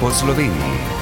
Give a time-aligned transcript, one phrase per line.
[0.00, 0.95] po Sloveniji.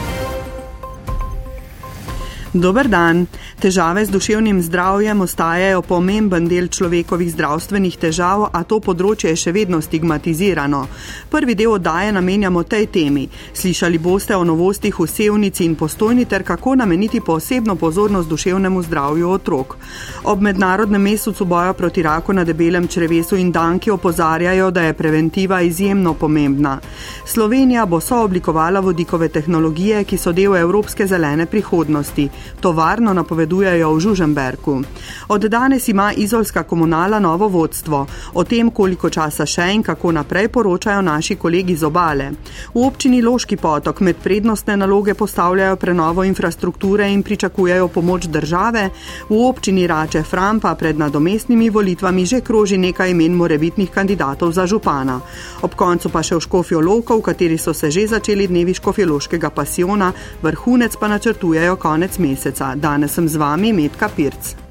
[2.55, 3.27] Dober dan.
[3.59, 9.53] Težave z duševnim zdravjem ostajajo pomemben del človekovih zdravstvenih težav, a to področje je še
[9.57, 10.85] vedno stigmatizirano.
[11.33, 13.25] Prvi del oddaje namenjamo tej temi.
[13.59, 19.35] Slišali boste o novostih v sevnici in postojni ter kako nameniti posebno pozornost duševnemu zdravju
[19.35, 19.75] otrok.
[20.23, 25.59] Ob mednarodnem mesecu boja proti raku na debelem črevesu in danki opozarjajo, da je preventiva
[25.61, 26.79] izjemno pomembna.
[27.27, 32.31] Slovenija bo sooblikovala vodikove tehnologije, ki so del evropske zelene prihodnosti.
[32.61, 34.83] Tovarno napovedujejo v Žuženberku.
[35.29, 38.07] Od danes ima izolska komunala novo vodstvo.
[38.35, 42.31] O tem, koliko časa še in kako naprej, poročajo naši kolegi z obale.
[42.75, 48.91] V občini Loški potok med prednostne naloge postavljajo prenovo infrastrukture in pričakujejo pomoč države.
[49.29, 55.21] V občini Rače Frampa pred nadomestnimi volitvami že kroži nekaj imen morebitnih kandidatov za župana.
[55.63, 59.51] Ob koncu pa še v Škofijo Loko, v kateri so se že začeli dnevi Škofjološkega
[59.51, 62.75] pasiona, vrhunec pa načrtujejo konec meseca meseca.
[62.77, 64.64] Danes sem z vami Metka Pirc.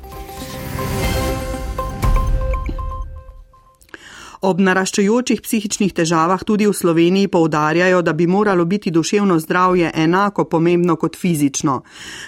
[4.43, 10.43] Ob naraščajočih psihičnih težavah tudi v Sloveniji poudarjajo, da bi moralo biti duševno zdravje enako
[10.51, 11.77] pomembno kot fizično.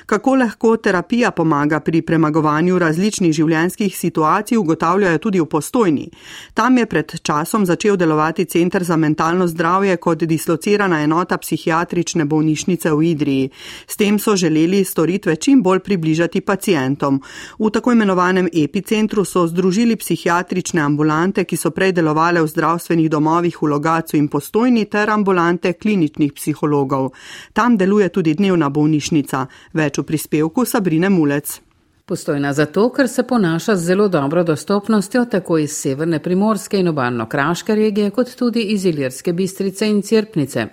[0.05, 6.05] Kako lahko terapija pomaga pri premagovanju različnih življenjskih situacij, ugotavljajo tudi v postojni.
[6.53, 12.95] Tam je pred časom začel delovati Centr za mentalno zdravje kot dislocirana enota psihiatrične bolnišnice
[12.95, 13.51] v Idriji.
[13.87, 17.19] S tem so želeli storitve čim bolj približati pacijentom.
[17.59, 23.09] V tako imenovanem epicentru so združili psihiatrične ambulante, ki so prej delovali delovale v zdravstvenih
[23.09, 27.13] domovih v Logacu in postojni ter ambulante kliničnih psihologov.
[27.53, 29.47] Tam deluje tudi dnevna bolnišnica.
[29.73, 31.61] Več v prispevku Sabrine Mulec.
[32.05, 37.75] Postojna zato, ker se ponaša z zelo dobro dostopnostjo tako iz severne primorske in obalno-kraške
[37.75, 40.67] regije, kot tudi iz Ilirske bistrice in Cirpnice.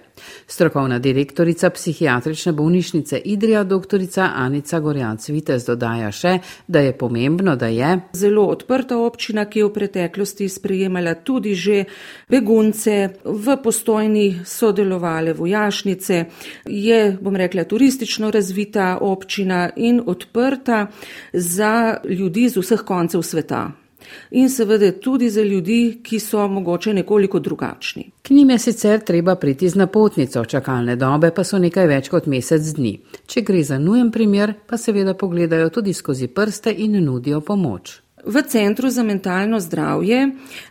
[0.47, 7.67] Strokovna direktorica psihiatrične bolnišnice Idrija, doktorica Anica Gorjanc Vitez, dodaja še, da je pomembno, da
[7.67, 11.85] je zelo odprta občina, ki je v preteklosti sprejemala tudi že
[12.29, 16.25] begunce, v postojni sodelovale vojašnice,
[16.67, 20.87] je, bom rekla, turistično razvita občina in odprta
[21.33, 23.82] za ljudi z vseh koncev sveta
[24.31, 28.11] in seveda tudi za ljudi, ki so mogoče nekoliko drugačni.
[28.23, 32.27] K njim je sicer treba priti z napotnico, čakalne dobe pa so nekaj več kot
[32.27, 32.99] mesec dni.
[33.27, 38.03] Če gre za nujen primer, pa seveda pogledajo tudi skozi prste in nudijo pomoč.
[38.25, 40.29] V Centru za mentalno zdravje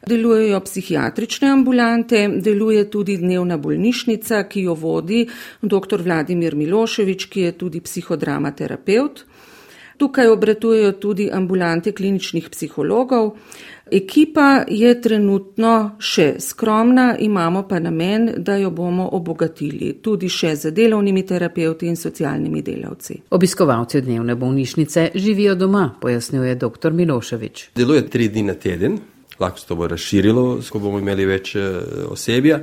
[0.07, 5.25] delujejo psihiatrične ambulante, deluje tudi dnevna bolnišnica, ki jo vodi
[5.61, 6.01] dr.
[6.01, 9.25] Vladimir Miloševič, ki je tudi psihodramaterapeut.
[10.01, 13.35] Tukaj obratujejo tudi ambulante kliničnih psihologov.
[13.91, 20.71] Ekipa je trenutno še skromna, imamo pa namen, da jo bomo obogatili tudi še z
[20.73, 23.19] delovnimi terapeuti in socialnimi delavci.
[23.29, 26.95] Obiskovalci dnevne bolnišnice živijo doma, pojasnjuje dr.
[26.97, 27.67] Miloševič.
[27.75, 28.97] Deluje tri dni na teden,
[29.37, 31.69] lahko se to bo razširilo, ko bomo imeli več eh,
[32.09, 32.57] osebja.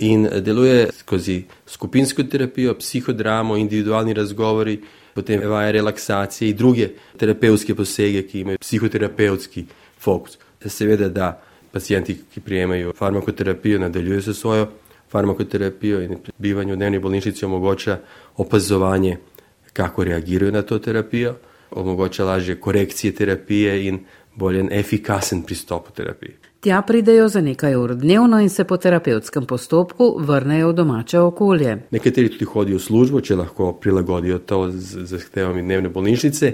[0.00, 4.78] In deluje skozi skupinsko terapijo, psihodramo, individualni razgovori,
[5.14, 9.64] potem vaje relaksacije in druge terapevtske posege, ki imajo psihoterapevtski
[9.98, 10.38] fokus.
[10.66, 14.68] Seveda, da pacijenti, ki prijemajo farmakoterapijo, nadaljujejo se svojo
[15.10, 17.98] farmakoterapijo in bivanje v dnevni bolnišnici omogoča
[18.36, 19.16] opazovanje,
[19.72, 21.34] kako reagirajo na to terapijo,
[21.70, 24.04] omogoča lažje korekcije terapije in
[24.34, 26.49] bolj efikasen pristop v terapiji.
[26.60, 31.76] Tja pridejo za nekaj ur dnevno in se po terapevtskem postopku vrnejo v domače okolje.
[31.90, 36.52] Nekateri tudi hodijo v službo, če lahko prilagodijo to z zahtevami dnevne bolnišnice.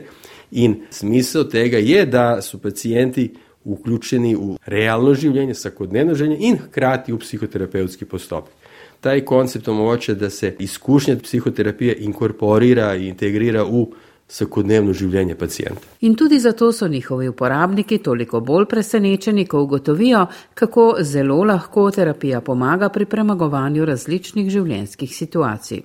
[0.62, 3.32] In smisel tega je, da so pacijenti
[3.64, 8.54] vključeni v realno življenje, vsakodnevno življenje in hkrati v psihoterapevtski postopek.
[9.02, 13.88] Ta koncept omogoča, da se izkušnja psihoterapije inkorporira in integrira v
[14.28, 15.86] vsakodnevno življenje pacijenta.
[16.00, 22.40] In tudi zato so njihovi uporabniki toliko bolj presenečeni, ko ugotovijo, kako zelo lahko terapija
[22.40, 25.82] pomaga pri premagovanju različnih življenjskih situacij.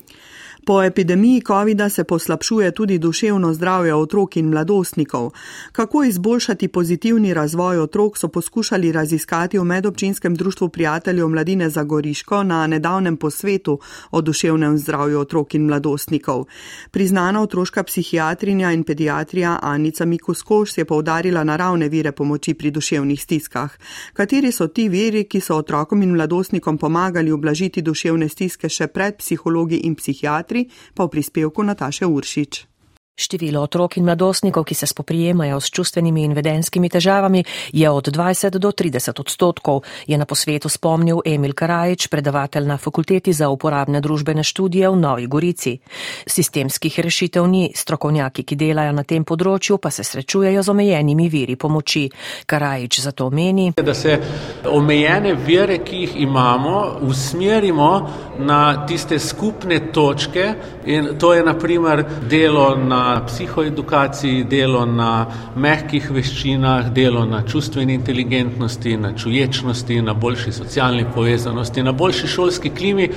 [0.66, 5.32] Po epidemiji COVID-a se poslabšuje tudi duševno zdravje otrok in mladostnikov.
[5.72, 12.44] Kako izboljšati pozitivni razvoj otrok, so poskušali raziskati v medobčinskem društvu prijateljev mladine za Goriško
[12.44, 13.80] na nedavnem posvetu
[14.12, 16.46] o duševnem zdravju otrok in mladostnikov.
[16.92, 23.72] Priznana otroška psihiatrinja in pediatrija Anica Mikuskoš je povdarila naravne vire pomoči pri duševnih stiskah.
[24.14, 29.18] Kateri so ti viri, ki so otrokom in mladostnikom pomagali oblažiti duševne stiske še pred
[29.18, 30.51] psihologi in psihiatri?
[30.94, 32.71] Pa v prispevku Nataše Uršič.
[33.16, 37.44] Število otrok in mladostnikov, ki se spoprijemajo s čustvenimi in vedenskimi težavami,
[37.74, 43.34] je od 20 do 30 odstotkov, je na posvetu spomnil Emil Karajič, predavatelj na Fakulteti
[43.34, 45.78] za uporabne družbene študije v Novi Gorici.
[46.26, 51.56] Sistemskih rešitev ni, strokovnjaki, ki delajo na tem področju, pa se srečujejo z omejenimi viri
[51.56, 52.08] pomoči.
[52.46, 54.16] Karajič zato meni, da se
[54.72, 57.92] omejene vire, ki jih imamo, usmerimo
[58.40, 60.48] na tiste skupne točke
[60.86, 65.26] in to je naprimer delo na psihoedukaciji, delo na
[65.56, 72.70] mehkih veščinah, delo na čustveni inteligentnosti, na čuječnosti, na boljši socialni povezanosti, na boljši šolski
[72.70, 73.10] klimi.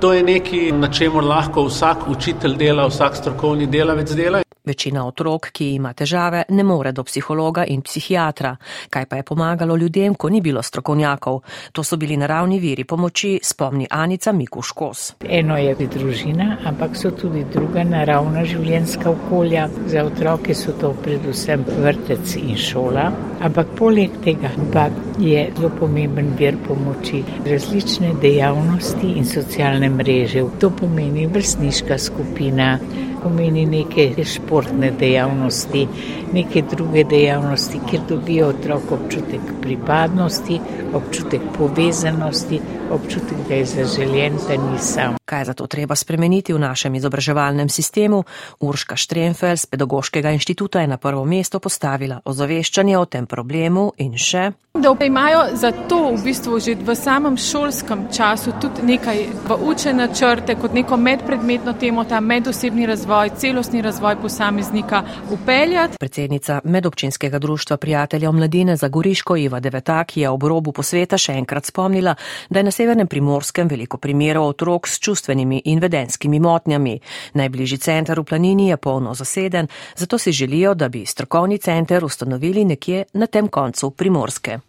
[0.00, 4.43] To je nekaj, na čemer lahko vsak učitelj dela, vsak strokovni delavec dela.
[4.64, 8.54] Večina otrok, ki ima težave, ne more do psihologa in psihiatra.
[8.90, 11.40] Kaj pa je pomagalo ljudem, ko ni bilo strokovnjakov?
[11.72, 15.02] To so bili naravni viri pomoči, spomni Anica Mikuškos.
[15.28, 19.68] Eno je družina, ampak so tudi druga naravna življenjska okolja.
[19.86, 23.10] Za otroke so to predvsem vrtec in šola,
[23.44, 24.88] ampak poleg tega pa
[25.20, 30.48] je zelo pomemben vir pomoči različne dejavnosti in socialne mreže.
[30.60, 32.78] To pomeni vrstniška skupina
[33.24, 35.86] pomeni neke športne dejavnosti,
[36.32, 40.60] neke druge dejavnosti, kjer dobijo otrok občutek pripadnosti,
[40.92, 42.60] občutek povezanosti,
[42.92, 45.16] občutek, da je zaželjen, da ni sam.
[45.24, 48.24] Kaj je zato treba spremeniti v našem izobraževalnem sistemu?
[48.60, 54.18] Urška Štrenfel z Pedagoškega inštituta je na prvo mesto postavila ozaveščanje o tem problemu in
[54.18, 54.52] še.
[54.82, 59.18] Da imajo za to v bistvu že v samem šolskem času tudi nekaj
[59.48, 65.96] v učene črte kot neko medpredmetno temo, ta medosebni razvoj, celostni razvoj posameznika upeljati.
[65.98, 71.64] Predsednica medobčinskega društva prijateljev mladine za Goriško Iva Devetak je ob robu posveta še enkrat
[71.64, 72.14] spomnila,
[72.50, 76.98] da je na severnem primorskem veliko primerov otrok s čustvenimi in vedenskimi motnjami.
[77.34, 82.64] Najbližji center v planini je polno zaseden, zato si želijo, da bi strokovni center ustanovili
[82.64, 84.63] nekje na tem koncu primorske.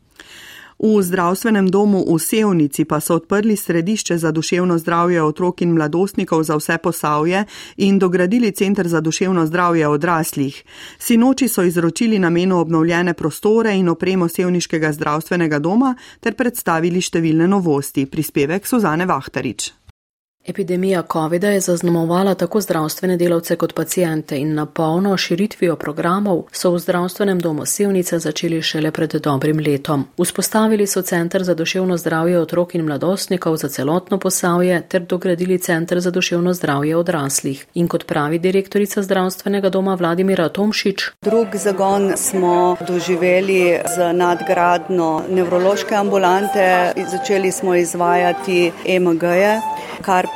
[0.80, 6.44] V zdravstvenem domu v Sevnici pa so odprli središče za duševno zdravje otrok in mladostnikov
[6.44, 7.46] za vse posavje
[7.78, 10.64] in dogradili centr za duševno zdravje odraslih.
[11.00, 18.06] Sinoči so izročili namenu obnovljene prostore in opremo Sevniškega zdravstvenega doma ter predstavili številne novosti.
[18.06, 19.85] Prispevek Suzane Vahtarič.
[20.48, 26.72] Epidemija COVID-a je zaznamovala tako zdravstvene delavce kot pacijente in na polno širitvijo programov so
[26.72, 30.06] v zdravstvenem domu Sevnica začeli šele pred dobrim letom.
[30.24, 36.00] Vzpostavili so centr za duševno zdravje otrok in mladostnikov za celotno posavje ter dogradili centr
[36.00, 37.66] za duševno zdravje odraslih.
[37.74, 41.12] In kot pravi direktorica zdravstvenega doma Vladimira Tomšič.
[41.22, 49.62] Drug zagon smo doživeli z nadgradno nevrološke ambulante, začeli smo izvajati EMG-je,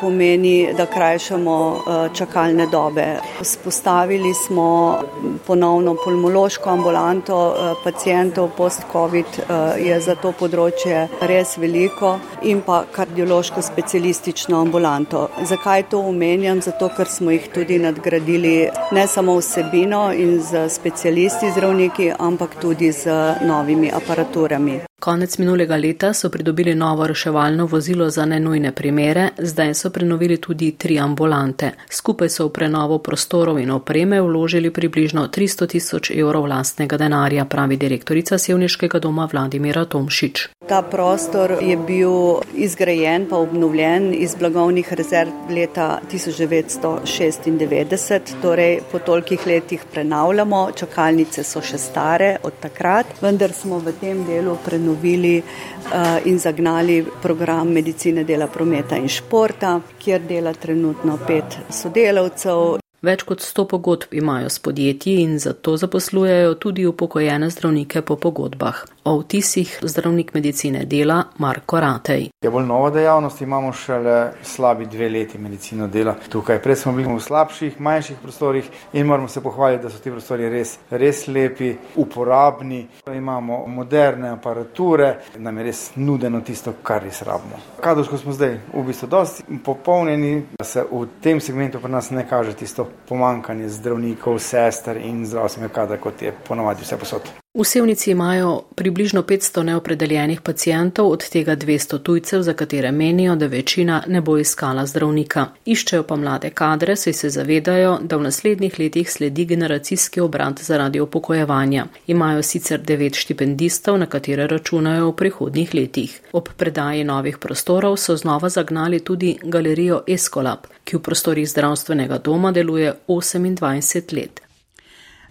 [0.01, 3.05] pomeni, da krajšamo eh, čakalne dobe.
[3.41, 4.99] Spostavili smo
[5.47, 12.83] ponovno pulmološko ambulanto eh, pacijentov post-COVID, eh, je za to področje res veliko in pa
[12.91, 15.27] kardiološko specialistično ambulanto.
[15.43, 16.61] Zakaj to omenjam?
[16.61, 22.91] Zato, ker smo jih tudi nadgradili ne samo vsebino in z specialisti zdravniki, ampak tudi
[22.91, 23.09] z
[23.41, 24.88] novimi aparaturami.
[24.99, 30.71] Konec minulega leta so pridobili novo reševalno vozilo za nenujne primere, zdaj so prenovili tudi
[30.71, 31.71] tri ambulante.
[31.89, 37.77] Skupaj so v prenovo prostorov in opreme vložili približno 300 tisoč evrov lastnega denarja, pravi
[37.77, 40.47] direktorica Sevniškega doma Vladimira Tomšič.
[40.67, 42.11] Ta prostor je bil
[42.53, 51.61] izgrajen pa obnovljen iz blagovnih rezerv leta 1996, torej po tolikih letih prenavljamo, čakalnice so
[51.61, 57.67] še stare od takrat, vendar smo v tem delu prenovili obnovili eh, in zagnali program
[57.67, 62.79] medicine dela prometa in športa, kjer dela trenutno pet sodelavcev.
[63.01, 68.83] Več kot sto pogodb imajo s podjetji in zato zaposlujejo tudi upokojene zdravnike po pogodbah.
[69.09, 72.27] O vtisih zdravnik medicine dela Marko Ratej.
[72.45, 76.59] Je bolj nova dejavnost, imamo šele slabi dve leti medicino dela tukaj.
[76.61, 80.49] Prej smo bili v slabših, manjših prostorih in moramo se pohvaliti, da so ti prostori
[80.49, 82.87] res, res lepi, uporabni.
[83.15, 87.57] Imamo moderne aparature, nam je res nudeno tisto, kar res rabimo.
[87.81, 92.29] Kadovsko smo zdaj v bistvu dosti popolnjeni, da se v tem segmentu pri nas ne
[92.29, 97.39] kaže tisto pomankanje zdravnikov, sester in zdravstvenega kadra, kot je ponovadi vse posod.
[97.59, 103.47] V Sevnici imajo približno 500 neopredeljenih pacijentov, od tega 200 tujcev, za katere menijo, da
[103.47, 105.45] večina ne bo iskala zdravnika.
[105.65, 110.99] Iščejo pa mlade kadre, saj se zavedajo, da v naslednjih letih sledi generacijski obrat zaradi
[110.99, 111.85] upokojevanja.
[112.07, 116.19] Imajo sicer devet štipendistov, na katere računajo v prihodnjih letih.
[116.31, 122.51] Ob predaji novih prostorov so znova zagnali tudi galerijo Eskolab, ki v prostorih zdravstvenega doma
[122.51, 124.48] deluje 28 let.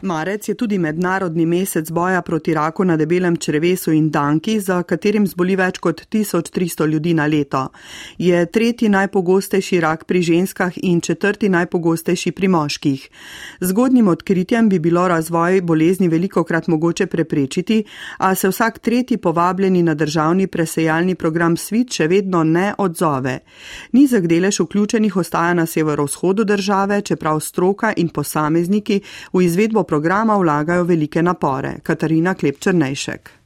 [0.02, 5.24] Marec je tudi mednarodni mesec boja proti raku na debelem črevesu in danki, za katerim
[5.26, 7.64] zboli več kot 1300 ljudi na leto.
[8.18, 13.08] Je tretji najpogostejši rak pri ženskah in četrti najpogostejši pri moških.
[13.60, 17.84] Zgodnim odkritjem bi bilo razvoj bolezni veliko krat mogoče preprečiti,
[18.18, 23.38] a se vsak tretji povabljeni na državni presejalni program SWIT še vedno ne odzove.
[23.92, 29.00] Nizek delež vključenih ostaja na severovzhodu države, čeprav stroka in posamezniki
[29.32, 31.78] v izvedbo programa vlagajo velike napore.
[31.82, 33.37] Katarina Klepčrnejšek.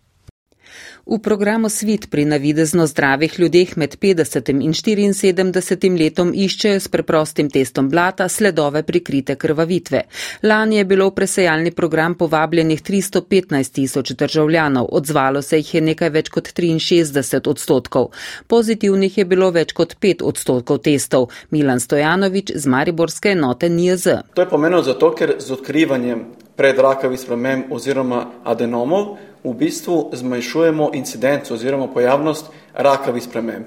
[1.07, 7.51] V programu Svit pri navidezno zdravih ljudeh med 50 in 74 letom iščejo s preprostim
[7.51, 10.03] testom blata sledove prikrite krvavitve.
[10.43, 16.11] Lani je bilo v presejalni program povabljenih 315 tisoč državljanov, odzvalo se jih je nekaj
[16.11, 18.13] več kot 63 odstotkov.
[18.47, 21.31] Pozitivnih je bilo več kot 5 odstotkov testov.
[21.51, 24.07] Milan Stojanovič z Mariborske enote NIZ.
[24.35, 31.55] To je pomenilo zato, ker z odkrivanjem predrakavih sprememb oziroma adenomov v bistvu zmanjšujemo incidenco
[31.55, 33.65] oziroma pojavnost rakavih sprememb.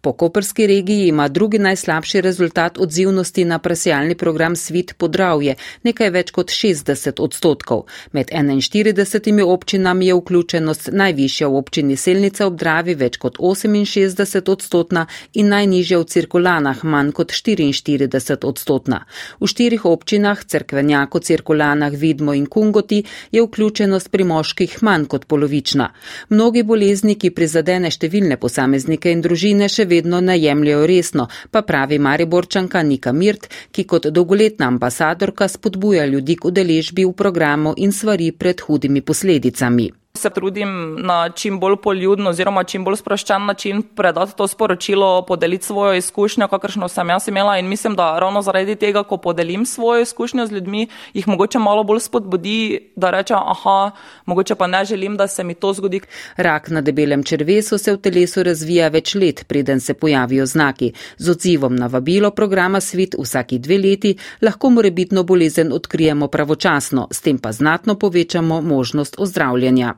[0.00, 6.30] Po koperski regiji ima drugi najslabši rezultat odzivnosti na presejalni program Svit podravje, nekaj več
[6.30, 7.84] kot 60 odstotkov.
[8.12, 15.06] Med 41 občinami je vključenost najvišja v občini Selnica ob Dravi več kot 68 odstotna
[15.34, 19.04] in najnižja v cirkulanah manj kot 44 odstotna.
[19.40, 25.90] V štirih občinah, Cerkvenjako, Cirkulanah, Vidmo in Kungoti, je vključenost pri moških manj kot polovična.
[26.28, 32.82] Mnogi bolezni, ki prizadene številne posameznike in družine, še vedno najemljajo resno, pa pravi Mariborčanka
[32.82, 38.60] Nika Mirt, ki kot dolgoletna ambasadorka spodbuja ljudi k udeležbi v programu in svari pred
[38.60, 44.46] hudimi posledicami se trudim na čim bolj poljudno oziroma čim bolj sproščen način predati to
[44.48, 49.16] sporočilo, podeliti svojo izkušnjo, kakršno sem jaz imela in mislim, da ravno zaradi tega, ko
[49.16, 53.90] podelim svojo izkušnjo z ljudmi, jih mogoče malo bolj spodbudi, da reče, aha,
[54.26, 56.00] mogoče pa ne želim, da se mi to zgodi.
[56.36, 60.92] Rak na debelem črvesu se v telesu razvija več let, preden se pojavijo znaki.
[61.18, 67.20] Z odzivom na vabilo programa Svit vsaki dve leti lahko morebitno bolezen odkrijemo pravočasno, s
[67.20, 69.94] tem pa znatno povečamo možnost ozdravljanja.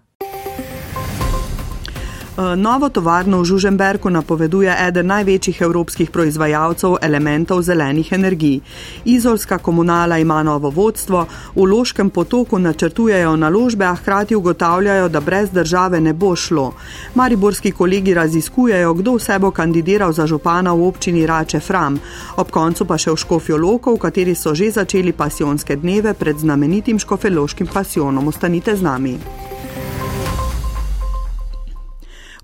[2.36, 8.60] Eh, novo tovarno v Žuženberku napoveduje eden največjih evropskih proizvajalcev elementov zelenih energij.
[9.04, 11.24] Izolska komunala ima novo vodstvo,
[11.56, 16.74] v Loškem potoku načrtujejo naložbe, a hkrati ugotavljajo, da brez države ne bo šlo.
[17.14, 21.96] Mariborski kolegi raziskujejo, kdo vse bo kandidiral za župana v občini Rače Fram,
[22.36, 26.36] ob koncu pa še v Škofijo Loko, v kateri so že začeli pasionske dneve pred
[26.36, 28.28] znamenitim škofeloškim pasionom.
[28.28, 29.16] Ostanite z nami.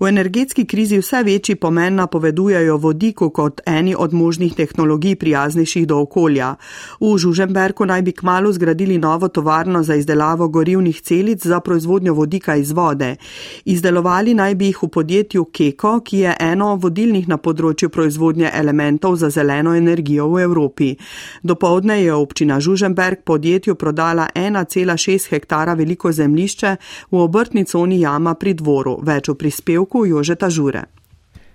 [0.02, 5.98] V energetski krizi vse večji pomen napovedujejo vodiku kot eni od možnih tehnologij prijaznejših do
[5.98, 6.54] okolja.
[7.00, 12.56] V Žuženberku naj bi kmalo zgradili novo tovarno za izdelavo gorivnih celic za proizvodnjo vodika
[12.56, 13.16] iz vode.
[13.64, 19.16] Izdelovali naj bi jih v podjetju Keko, ki je eno vodilnih na področju proizvodnje elementov
[19.16, 20.96] za zeleno energijo v Evropi.
[21.42, 26.76] Dopovdne je občina Žuženberg podjetju prodala 1,6 hektara veliko zemlišče
[27.10, 28.98] v obrtni coni jama pri dvoru.
[29.02, 30.88] Več o prispevku roku Jožeta Žure.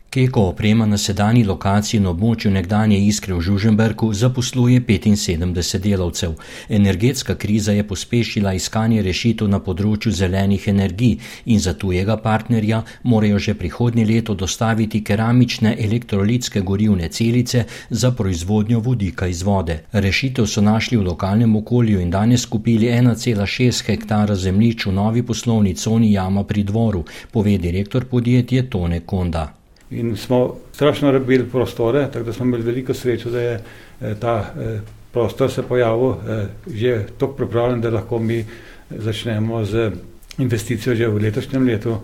[0.10, 6.36] Keko oprema na sedajni lokaciji na območju nekdanje Iskre v Žuženberku zaposluje 75 delavcev.
[6.70, 13.40] Energetska kriza je pospešila iskanje rešitev na področju zelenih energij in za tujega partnerja morajo
[13.40, 19.80] že prihodnje leto dostaviti keramične elektrolitske gorivne celice za proizvodnjo vodika iz vode.
[19.92, 25.76] Rešitev so našli v lokalnem okolju in danes kupili 1,6 hektara zemljišč v novi poslovni
[25.76, 29.57] coni Jama pri dvoru, pove direktor podjetja Tone Konda
[29.92, 33.64] in smo strašno rabili prostore, tako da smo imeli veliko srečo, da je
[34.02, 34.80] eh, ta eh,
[35.12, 38.46] prostor se pojavil eh, že tako pripravljen, da lahko mi
[38.90, 39.92] začnemo z
[40.38, 41.98] investicijo že v letošnjem letu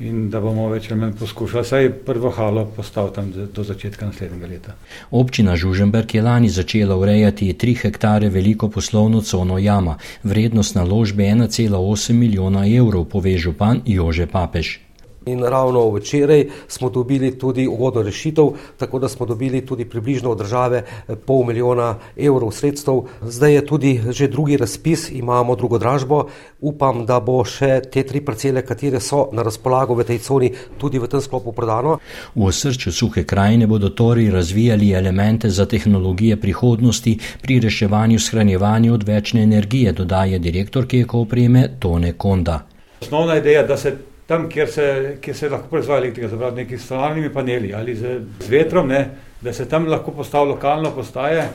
[0.00, 4.46] in da bomo več ali manj poskušali vsaj prvo halo postaviti tam do začetka naslednjega
[4.46, 4.74] leta.
[5.10, 12.12] Občina Žuženberg je lani začela urejati 3 hektare veliko poslovno cono jama, vrednost naložbe 1,8
[12.12, 14.89] milijona evrov, pove župan Jože Papež.
[15.26, 18.44] In ravno včeraj smo dobili tudi ugodno rešitev,
[18.76, 20.82] tako da smo dobili tudi približno od države
[21.26, 23.02] pol milijona evrov sredstev.
[23.22, 26.24] Zdaj je tudi že drugi razpis, imamo drugo dražbo.
[26.60, 30.98] Upam, da bo še te tri parcele, katere so na razpolago v tej coni, tudi
[30.98, 31.98] v tem sklopu prodano.
[32.34, 39.42] V osrčju suhe krajine bodo torej razvijali elemente za tehnologije prihodnosti pri reševanju shranjevanja odvečne
[39.42, 42.62] energije, dodaje direktor Keko opreme Tone Konda.
[43.00, 43.96] Osnovna ideja, da se
[44.30, 48.18] tam, kjer se, kjer se lahko proizvaja elektrika, zapravo neki s solarnimi paneli ali z,
[48.44, 49.00] z vetrom, ne,
[49.42, 51.48] da se tam lahko postavi lokalno postaje,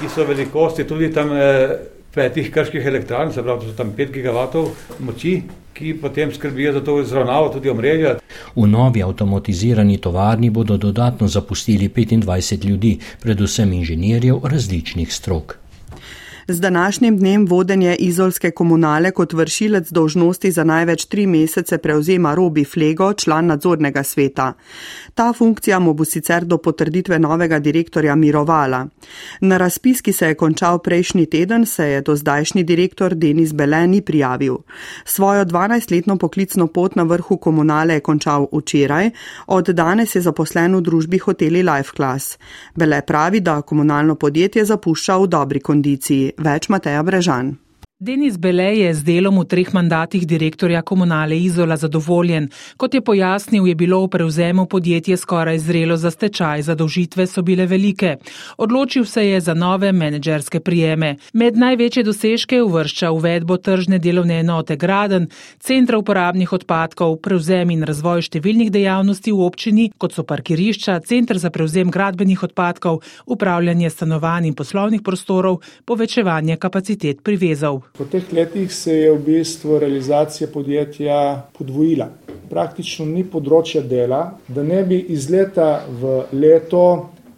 [0.00, 1.76] ki so velikosti tudi tam eh,
[2.14, 4.72] petih krških elektrarn, se pravi, so tam 5 gigavatov
[5.06, 5.36] moči,
[5.76, 8.16] ki potem skrbijo za to izravnavo tudi omrežja.
[8.56, 15.58] V novi avtomatizirani tovarni bodo dodatno zapustili 25 ljudi, predvsem inženirjev različnih strok.
[16.48, 22.64] Z današnjim dnem vodenje izolske komunale kot vršilec dožnosti za največ tri mesece prevzema Robi
[22.64, 24.52] Flego, član nadzornega sveta.
[25.14, 28.86] Ta funkcija mu bo sicer do potrditve novega direktorja mirovala.
[29.40, 34.00] Na razpis, ki se je končal prejšnji teden, se je do zdajšnji direktor Denis Beleni
[34.00, 34.56] prijavil.
[35.04, 39.10] Svojo 12-letno poklicno pot na vrhu komunale je končal včeraj,
[39.46, 42.38] od danes je zaposlen v družbi hoteli Life Class.
[42.74, 46.35] Bele pravi, da komunalno podjetje zapušča v dobri kondiciji.
[46.36, 47.56] Več Mateja Brežan.
[47.98, 52.50] Denis Bele je z delom v treh mandatih direktorja komunale Izola zadovoljen.
[52.76, 57.64] Kot je pojasnil, je bilo v prevzemu podjetje skoraj zrelo za stečaj, zadolžitve so bile
[57.66, 58.18] velike.
[58.58, 61.16] Odločil se je za nove menedžerske prijeme.
[61.32, 68.28] Med največje dosežke uvršča uvedbo tržne delovne enote Graden, centra uporabnih odpadkov, prevzem in razvoj
[68.28, 74.54] številnih dejavnosti v občini, kot so parkirišča, centr za prevzem gradbenih odpadkov, upravljanje stanovanj in
[74.54, 77.85] poslovnih prostorov, povečevanje kapacitet privezov.
[77.96, 82.10] Po teh letih se je v bistvu realizacija podjetja podvojila.
[82.50, 86.82] Praktično ni področja dela, da ne bi iz leta v leto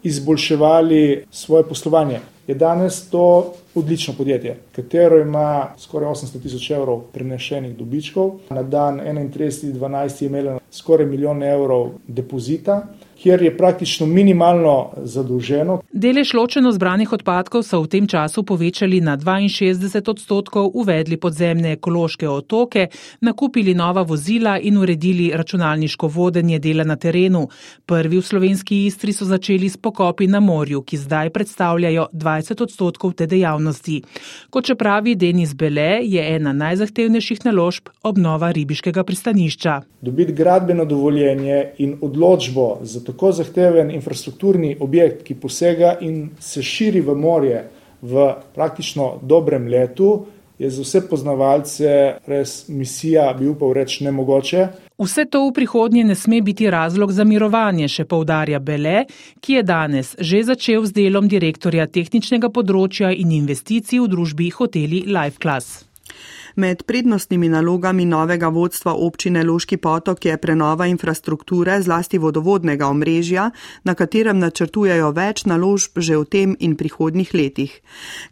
[0.02, 2.18] izboljševali svoje poslovanje.
[2.50, 8.32] Je danes to odlično podjetje, katero ima skoraj 800 tisoč evrov prenešenih dobičkov.
[8.50, 10.22] Na dan 31.12.
[10.22, 12.86] je imelo skoraj milijon evrov depozita
[13.22, 15.80] kjer je praktično minimalno zadolženo.
[15.92, 22.28] Delež ločeno zbranih odpadkov so v tem času povečali na 62 odstotkov, uvedli podzemne ekološke
[22.28, 22.86] otoke,
[23.20, 27.48] nakupili nova vozila in uredili računalniško vodenje dela na terenu.
[27.86, 33.12] Prvi v slovenski istri so začeli s pokopi na morju, ki zdaj predstavljajo 20 odstotkov
[33.12, 33.57] te dejavnosti.
[34.50, 39.80] Kot če pravi Denis Bele, je ena najzahtevnejših naložb obnova ribiškega pristanišča.
[40.02, 47.00] Dobiti gradbeno dovoljenje in odločbo za tako zahteven infrastrukturni objekt, ki posega in se širi
[47.00, 47.62] v morje
[48.02, 50.26] v praktično dobrem letu,
[50.58, 51.90] je za vse poznavalce
[52.26, 54.66] res misija, bi upal reči, nemogoče.
[54.98, 59.04] Vse to v prihodnje ne sme biti razlog za mirovanje, še povdarja Bele,
[59.38, 65.04] ki je danes že začel z delom direktorja tehničnega področja in investicij v družbi hoteli
[65.06, 65.86] Life Class.
[66.58, 73.44] Med prednostnimi nalogami novega vodstva občine Loški potok je prenova infrastrukture, zlasti vodovodnega omrežja,
[73.84, 77.76] na katerem načrtujejo več naložb že v tem in prihodnih letih.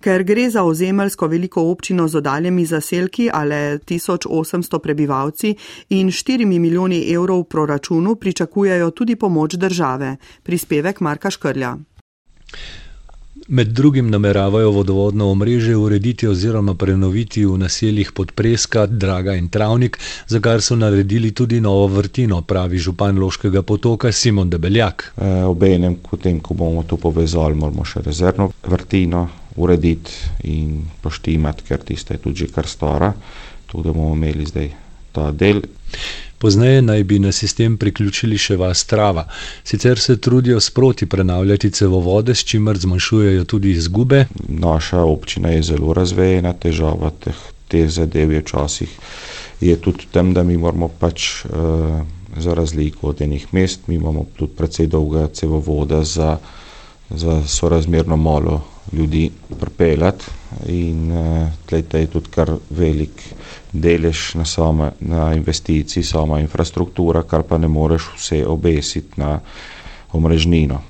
[0.03, 5.55] Ker gre za ozemeljsko veliko občino z odaljemi zaselki ali 1800 prebivalci
[5.95, 10.17] in 4 milijoni evrov v proračunu, pričakujejo tudi pomoč države.
[10.43, 11.77] Prispevek Marka Škrlja.
[13.49, 20.41] Med drugim nameravajo vodovodno omrežje urediti oziroma prenoviti v naseljih Podpreska, Draga in Travnik, za
[20.41, 25.13] kar so naredili tudi novo vrtino, pravi župan Loškega potoka Simon Debeljak.
[25.17, 30.11] E, obenem, potem, ko bomo to povezali, moramo še rezervno vrtino urediti
[30.51, 33.13] in poštimati, ker tiste je tudi že kar stara,
[33.71, 34.73] tudi bomo imeli zdaj
[35.13, 35.63] ta del.
[36.39, 39.27] Pozneje naj bi na sistem priključili še vas trava.
[39.65, 44.27] Sicer se trudijo sproti prenavljati cevovode, s čimer zmanjšujejo tudi izgube.
[44.49, 48.99] Naša občina je zelo razvejena, težava teh, teh zadev je včasih
[49.61, 52.05] je tudi v tem, da mi moramo pač uh,
[52.37, 56.37] za razliko od enih mest, mi imamo tudi precej dolga cevovoda za,
[57.11, 60.25] za sorazmerno malo ljudi pripeljati
[60.69, 63.11] in uh, tlete je tudi kar velik
[63.73, 69.41] delež na, sama, na investiciji, sama infrastruktura, kar pa ne moreš vse obesiti na
[70.13, 70.83] omrežnino.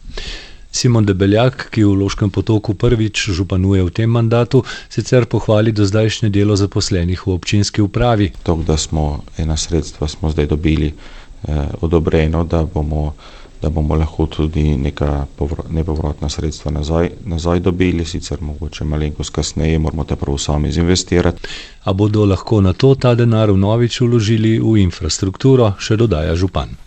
[0.77, 4.61] Simon Debeljak, ki v Loškem potoku prvič županuje v tem mandatu,
[4.93, 8.35] sicer pohvali do zdajšnje delo zaposlenih v občinski upravi.
[8.45, 13.15] To, da smo ena sredstva smo zdaj dobili eh, odobreno, da bomo
[13.63, 15.27] da bomo lahko tudi neka
[15.71, 21.49] nepovratna sredstva nazaj, nazaj dobili, sicer mogoče malenkost kasneje moramo te prav sami zinvestirati.
[21.85, 26.86] A bodo lahko na to ta denar vnovič uložili v infrastrukturo, še dodaja župan.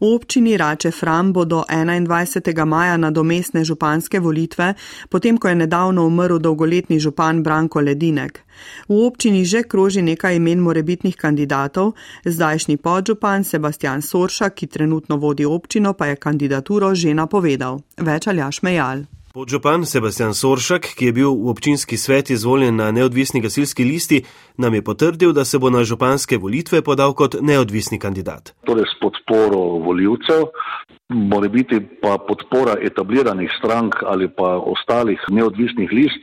[0.00, 2.64] V občini Rače Fram bodo 21.
[2.64, 4.74] maja nadomestne županske volitve,
[5.08, 8.40] potem ko je nedavno umrl dolgoletni župan Branko Ledinek.
[8.88, 15.44] V občini že kroži nekaj imen morebitnih kandidatov, zdajšnji podžupan Sebastian Sorša, ki trenutno vodi
[15.44, 17.80] občino, pa je kandidaturo že napovedal.
[17.96, 19.06] Več aljaš mejal.
[19.36, 24.22] Podžupan Sebastian Soršak, ki je bil v občinski svet izvoljen na neodvisni gasilski listi,
[24.56, 28.54] nam je potrdil, da se bo na županske volitve podal kot neodvisni kandidat.
[28.64, 30.48] Torej s podporo voljivcev,
[31.08, 36.22] more biti pa podpora etabliranih strank ali pa ostalih neodvisnih list,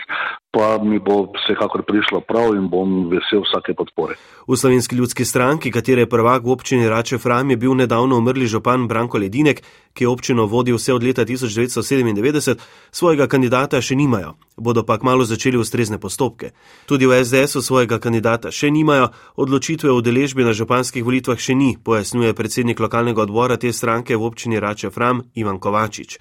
[0.52, 4.16] pa mi bo vsekakor prišlo prav in bom vesel vsake podpore.
[4.48, 8.88] V slovenski ljudski stranki, katere prvak v občini Rače Fram je bil nedavno umrli župan
[8.88, 12.60] Branko Ledinek, ki je občino vodil vse od leta 1997,
[12.92, 16.52] svojega kandidata še nimajo, bodo pa kmalo začeli ustrezne postopke.
[16.86, 21.78] Tudi v SDS-u svojega kandidata še nimajo, odločitve o deležbi na županskih volitvah še ni,
[21.78, 26.20] pojasnjuje predsednik lokalnega odbora te stranke v občini Rače Fram Ivan Kovačič.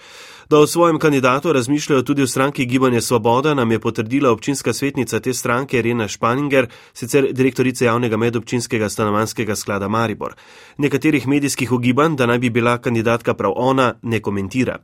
[0.52, 5.20] Da o svojem kandidatu razmišljajo tudi v stranki Gibanje Svoboda, nam je potrdila občinska svetnica
[5.20, 10.34] te stranke Rena Španinger, sicer direktorica javnega medobčinskega stanovanskega sklada Maribor.
[10.78, 14.78] Nekaterih medijskih ugibanj, da naj bi bila kandidatka prav ona, ne komentira.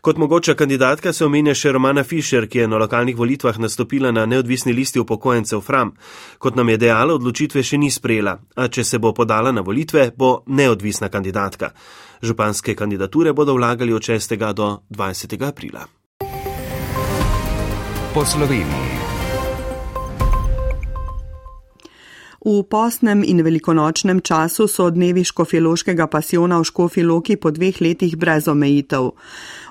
[0.00, 4.26] Kot mogoča kandidatka se omenja še Romana Fischer, ki je na lokalnih volitvah nastopila na
[4.26, 5.92] neodvisni listi upokojencev Fram.
[6.38, 10.12] Kot nam je dejala, odločitve še ni sprejela, a če se bo podala na volitve,
[10.16, 11.76] bo neodvisna kandidatka.
[12.22, 14.52] Županske kandidature bodo vlagali od 6.
[14.52, 15.48] do 20.
[15.48, 15.86] aprila.
[18.14, 19.09] Po Sloveniji.
[22.40, 28.48] V posnem in velikonočnem času so dnevi škofjeloškega pasiona v Škofjeloki po dveh letih brez
[28.48, 29.12] omejitev.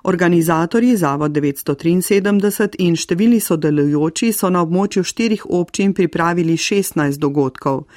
[0.03, 7.87] Organizatorji Zavod 973 in številni sodelujoči so na območju štirih občin pripravili 16 dogodkov.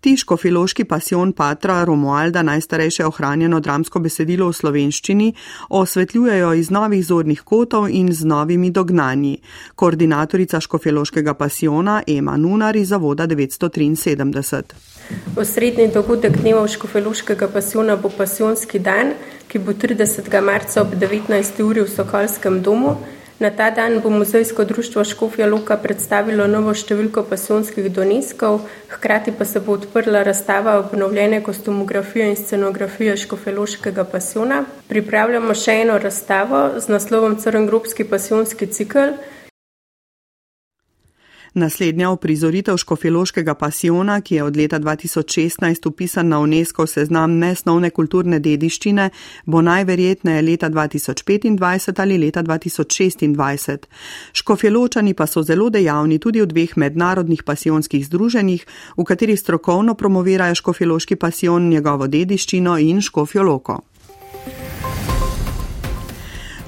[0.00, 5.28] Tiško filoški pasion Patra Romualda, najstarejše ohranjeno dramsko besedilo v slovenščini,
[5.68, 9.36] osvetljujejo iz novih zornih kotov in z novimi dognanji.
[9.76, 14.21] Koordinatorica škofiloškega pasiona Ema Nunar iz Zavoda 973.
[15.36, 19.14] Osrednji dogodek dneva škofiloškega pasiona bo pasionski dan
[19.52, 20.40] ki bo 30.
[20.40, 21.60] marca ob 19.
[21.60, 22.96] uri v Sokolskem domu.
[23.36, 29.44] Na ta dan bo Muzejsko društvo Škofja Loka predstavilo novo številko pasionskih doneskov, hkrati pa
[29.44, 34.62] se bo odprla razstava obnovljene kostumografije in scenografije Škofeloškega pasiona.
[34.88, 39.18] Pripravljamo še eno razstavo z naslovom Crngrobski pasionski cikl,
[41.54, 48.38] Naslednja uprizoritev škofiloškega pasiona, ki je od leta 2016 upisan na UNESCO seznam nesnovne kulturne
[48.40, 49.10] dediščine,
[49.44, 53.86] bo najverjetneje leta 2025 ali leta 2026.
[54.32, 60.54] Škofiločani pa so zelo dejavni tudi v dveh mednarodnih pasionskih združenjih, v katerih strokovno promovirajo
[60.54, 63.82] škofiloški pasion, njegovo dediščino in škofjoloko.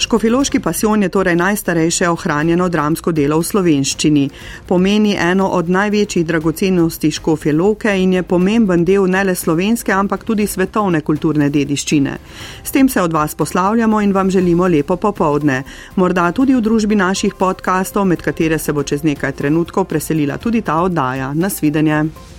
[0.05, 4.25] Škofiloški pasion je torej najstarejše ohranjeno dramsko delo v slovenščini.
[4.69, 10.45] Pomeni eno od največjih dragocenosti škofiloke in je pomemben del ne le slovenske, ampak tudi
[10.47, 12.19] svetovne kulturne dediščine.
[12.65, 15.63] S tem se od vas poslavljamo in vam želimo lepo popovdne.
[15.97, 20.61] Morda tudi v družbi naših podkastov, med katere se bo čez nekaj trenutkov preselila tudi
[20.61, 21.33] ta oddaja.
[21.35, 22.34] Nasvidenje.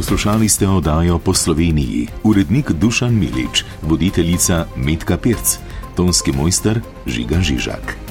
[0.00, 5.60] Poslušali ste oddajo po Sloveniji, urednik Dušan Milič, voditeljica Metka Pirc,
[5.92, 8.09] tonski mojster Žiga Žižak.